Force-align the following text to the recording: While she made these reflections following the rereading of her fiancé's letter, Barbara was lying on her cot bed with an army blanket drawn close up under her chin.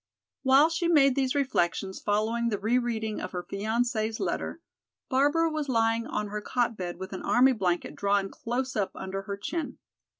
While 0.41 0.69
she 0.69 0.87
made 0.87 1.13
these 1.13 1.35
reflections 1.35 1.99
following 2.01 2.49
the 2.49 2.57
rereading 2.57 3.21
of 3.21 3.33
her 3.33 3.43
fiancé's 3.43 4.19
letter, 4.19 4.59
Barbara 5.09 5.47
was 5.51 5.69
lying 5.69 6.07
on 6.07 6.29
her 6.29 6.41
cot 6.41 6.75
bed 6.75 6.97
with 6.97 7.13
an 7.13 7.21
army 7.21 7.53
blanket 7.53 7.93
drawn 7.95 8.27
close 8.31 8.75
up 8.75 8.89
under 8.95 9.21
her 9.21 9.37
chin. 9.37 9.77